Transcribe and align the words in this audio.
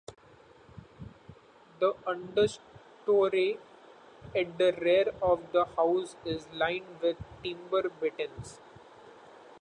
The 1.77 1.93
understorey 2.07 3.59
at 4.35 4.57
the 4.57 4.71
rear 4.81 5.13
of 5.21 5.51
the 5.51 5.65
house 5.77 6.15
is 6.25 6.47
lined 6.51 6.99
with 7.01 7.17
timber 7.43 7.87
battens. 7.87 8.59